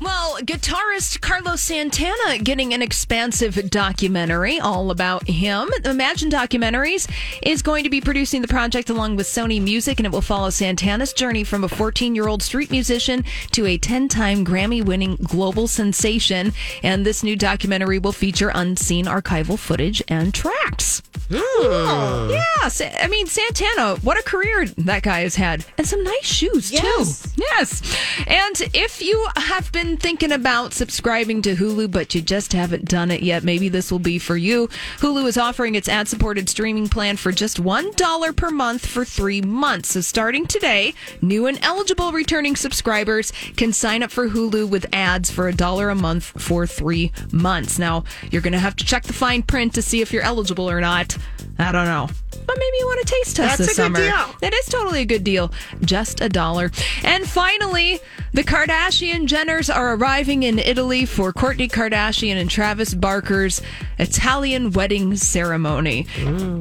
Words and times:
Well, 0.00 0.36
guitarist 0.42 1.20
Carlos 1.20 1.60
Santana 1.60 2.38
getting 2.38 2.72
an 2.72 2.82
expansive 2.82 3.68
documentary 3.68 4.60
all 4.60 4.92
about 4.92 5.26
him. 5.28 5.68
Imagine 5.84 6.30
Documentaries 6.30 7.10
is 7.42 7.62
going 7.62 7.82
to 7.82 7.90
be 7.90 8.00
producing 8.00 8.40
the 8.40 8.46
project 8.48 8.90
along 8.90 9.16
with 9.16 9.26
Sony 9.26 9.60
Music, 9.60 9.98
and 9.98 10.06
it 10.06 10.12
will 10.12 10.20
follow 10.20 10.50
Santana's 10.50 11.12
journey 11.12 11.42
from 11.42 11.64
a 11.64 11.68
14 11.68 12.14
year 12.14 12.28
old 12.28 12.44
street 12.44 12.70
musician 12.70 13.24
to 13.50 13.66
a 13.66 13.76
10 13.76 14.06
time 14.08 14.44
Grammy 14.44 14.84
winning 14.84 15.16
global 15.16 15.66
sensation. 15.66 16.52
And 16.84 17.04
this 17.04 17.24
new 17.24 17.34
documentary 17.34 17.98
will 17.98 18.12
feature 18.12 18.52
unseen 18.54 19.06
archival 19.06 19.58
footage 19.58 20.00
and 20.06 20.32
tracks. 20.32 21.02
Hmm. 21.30 22.30
Yeah, 22.30 23.00
I 23.02 23.08
mean 23.08 23.26
Santana, 23.26 23.96
what 23.96 24.18
a 24.18 24.22
career 24.22 24.66
that 24.78 25.02
guy 25.02 25.20
has 25.20 25.34
had, 25.34 25.64
and 25.76 25.86
some 25.86 26.02
nice 26.04 26.24
shoes 26.24 26.70
Yes. 26.70 27.22
too. 27.22 27.27
Yes, 27.38 27.82
and 28.26 28.60
if 28.74 29.00
you 29.00 29.28
have 29.36 29.70
been 29.70 29.96
thinking 29.96 30.32
about 30.32 30.72
subscribing 30.74 31.40
to 31.42 31.54
Hulu 31.54 31.88
but 31.90 32.12
you 32.12 32.20
just 32.20 32.52
haven't 32.52 32.86
done 32.86 33.12
it 33.12 33.22
yet, 33.22 33.44
maybe 33.44 33.68
this 33.68 33.92
will 33.92 34.00
be 34.00 34.18
for 34.18 34.36
you. 34.36 34.68
Hulu 34.98 35.24
is 35.26 35.38
offering 35.38 35.76
its 35.76 35.88
ad-supported 35.88 36.48
streaming 36.48 36.88
plan 36.88 37.16
for 37.16 37.30
just 37.30 37.60
one 37.60 37.92
dollar 37.92 38.32
per 38.32 38.50
month 38.50 38.84
for 38.84 39.04
three 39.04 39.40
months. 39.40 39.90
So 39.90 40.00
starting 40.00 40.46
today, 40.46 40.94
new 41.22 41.46
and 41.46 41.60
eligible 41.62 42.10
returning 42.10 42.56
subscribers 42.56 43.32
can 43.56 43.72
sign 43.72 44.02
up 44.02 44.10
for 44.10 44.28
Hulu 44.28 44.68
with 44.68 44.86
ads 44.92 45.30
for 45.30 45.46
a 45.46 45.54
dollar 45.54 45.90
a 45.90 45.94
month 45.94 46.24
for 46.24 46.66
three 46.66 47.12
months. 47.30 47.78
Now 47.78 48.02
you're 48.32 48.42
going 48.42 48.52
to 48.52 48.58
have 48.58 48.74
to 48.76 48.84
check 48.84 49.04
the 49.04 49.12
fine 49.12 49.42
print 49.42 49.74
to 49.74 49.82
see 49.82 50.00
if 50.00 50.12
you're 50.12 50.22
eligible 50.24 50.68
or 50.68 50.80
not. 50.80 51.16
I 51.60 51.70
don't 51.70 51.86
know. 51.86 52.08
But 52.46 52.56
maybe 52.56 52.76
you 52.78 52.86
want 52.86 53.06
to 53.06 53.14
taste 53.14 53.36
test 53.36 53.58
That's 53.58 53.76
this 53.76 53.78
a 53.78 53.82
good 53.90 53.96
summer. 53.96 53.98
deal. 54.00 54.36
It 54.48 54.54
is 54.54 54.66
totally 54.66 55.00
a 55.02 55.04
good 55.04 55.22
deal. 55.24 55.52
Just 55.82 56.20
a 56.22 56.28
dollar. 56.28 56.70
And 57.04 57.27
finally, 57.28 58.00
the 58.32 58.42
Kardashian 58.42 59.26
Jenners 59.26 59.74
are 59.74 59.94
arriving 59.94 60.42
in 60.42 60.58
Italy 60.58 61.04
for 61.06 61.32
Kourtney 61.32 61.70
Kardashian 61.70 62.36
and 62.36 62.50
Travis 62.50 62.94
Barker's 62.94 63.60
Italian 63.98 64.70
wedding 64.72 65.16
ceremony. 65.16 66.04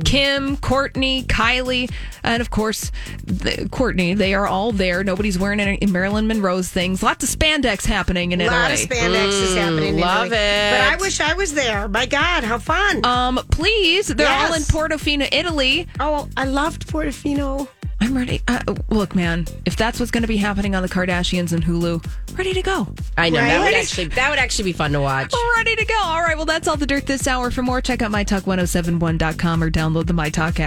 Kim, 0.03 0.57
Kourtney, 0.57 1.25
Kylie, 1.25 1.91
and 2.23 2.41
of 2.41 2.49
course, 2.49 2.91
the, 3.25 3.67
Kourtney, 3.69 4.15
they 4.15 4.33
are 4.33 4.47
all 4.47 4.71
there. 4.71 5.03
Nobody's 5.03 5.37
wearing 5.37 5.59
any 5.59 5.85
Marilyn 5.85 6.27
Monroe's 6.27 6.69
things. 6.69 7.03
Lots 7.03 7.23
of 7.23 7.29
spandex 7.39 7.85
happening 7.85 8.31
in 8.31 8.41
Italy. 8.41 8.57
A 8.57 8.59
lot 8.61 8.71
of 8.71 8.79
spandex 8.79 9.27
is 9.41 9.55
happening. 9.55 9.95
in 9.95 9.99
love 9.99 10.27
Italy. 10.27 10.39
it. 10.39 10.71
But 10.71 10.81
I 10.93 10.95
wish 10.99 11.19
I 11.19 11.33
was 11.33 11.53
there. 11.53 11.87
My 11.87 12.05
God, 12.05 12.43
how 12.43 12.57
fun! 12.59 13.05
um, 13.05 13.39
please, 13.51 14.07
they're 14.07 14.27
all 14.27 14.53
in 14.53 14.63
Portofino, 14.63 15.27
Italy. 15.31 15.87
oh, 15.99 16.27
I 16.35 16.45
loved 16.45 16.87
Portofino. 16.87 17.67
I'm 17.99 18.15
ready. 18.15 18.41
Uh, 18.47 18.59
look, 18.89 19.15
man, 19.15 19.45
if 19.65 19.75
that's 19.75 19.99
what's 19.99 20.11
going 20.11 20.21
to 20.21 20.27
be 20.27 20.37
happening 20.37 20.75
on 20.75 20.83
the 20.83 20.89
Kardashians 20.89 21.51
and 21.51 21.63
Hulu, 21.63 22.05
ready 22.37 22.53
to 22.53 22.61
go. 22.61 22.87
I 23.17 23.29
know 23.29 23.37
that 23.37 23.63
would 23.63 23.73
actually 23.73 24.05
that 24.09 24.29
would 24.29 24.39
actually 24.39 24.65
be 24.65 24.73
fun 24.73 24.91
to 24.91 25.01
watch. 25.01 25.33
Ready 25.57 25.75
to 25.75 25.85
go. 25.85 25.99
All 26.03 26.21
right, 26.21 26.37
well, 26.37 26.45
that's 26.45 26.67
all 26.67 26.77
the 26.77 26.85
dirt 26.85 27.07
this 27.07 27.27
hour. 27.27 27.49
For 27.49 27.63
more, 27.63 27.81
check 27.81 28.01
out 28.03 28.11
mytalk1071.com 28.11 29.63
or 29.63 29.71
download 29.71 30.05
the 30.05 30.13
MyTalk 30.13 30.59
app. 30.59 30.65